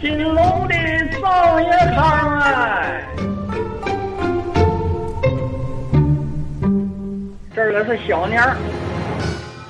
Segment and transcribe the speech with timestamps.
[0.00, 0.34] 金龙
[0.68, 0.74] 的
[1.20, 3.02] 少爷康哎，
[7.52, 8.56] 这个是小年儿。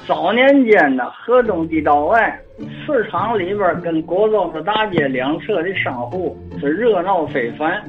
[0.06, 2.38] 早年间呢，河东地道外
[2.84, 7.82] 市场里边跟国庄子大街两侧的商户是热闹非凡，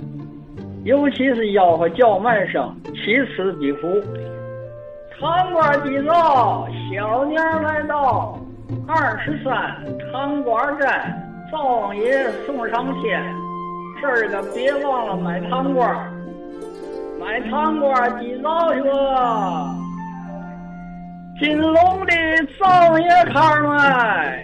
[0.86, 3.88] 尤其是吆喝叫卖声，起此彼伏。
[5.20, 8.40] 堂官地道，小年来到，
[8.88, 9.54] 二十三
[10.14, 11.26] 堂官站。
[11.52, 13.24] 灶王爷送上天，
[14.00, 16.08] 这儿个别忘了买糖瓜
[17.20, 18.82] 买糖瓜祭灶去。
[21.40, 21.74] 金龙
[22.06, 22.14] 的
[22.60, 24.44] 灶王爷龛儿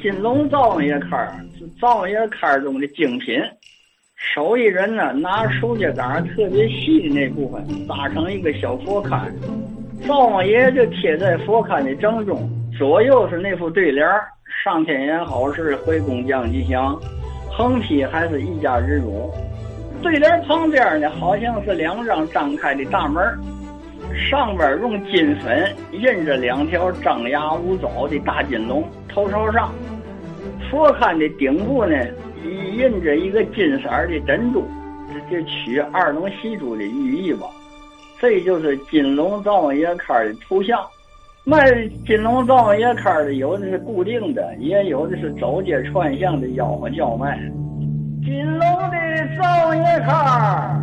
[0.00, 3.40] 金龙灶王爷龛是灶王爷龛中的精品。
[4.16, 9.30] 手艺人呢，拿手秸秆特别细的那部分扎成一个小佛龛，
[10.06, 14.26] 灶王爷就贴在佛龛的正中，左右是那副对联儿。
[14.62, 16.96] 上天言好事，回宫降吉祥。
[17.50, 19.28] 横批还是一家之主。
[20.00, 23.20] 对联旁边呢，好像是两张张开的大门
[24.14, 29.72] 上边用金粉印着两条张牙舞爪的大金龙，头朝上。
[30.70, 31.96] 佛龛的顶部呢，
[32.44, 34.64] 印着一个金色的珍珠，
[35.12, 37.48] 这就取二龙戏珠的寓意吧。
[38.20, 40.80] 这就是金龙灶王爷龛的图像。
[41.44, 41.58] 卖
[42.06, 47.36] 金龙灶王爷摊的，有的是固定的，也有的是走街串巷的吆喝叫卖。
[48.24, 48.96] 金龙的
[49.36, 50.81] 灶王爷摊